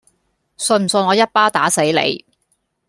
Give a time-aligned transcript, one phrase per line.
[0.57, 2.25] 信唔信我一巴打死你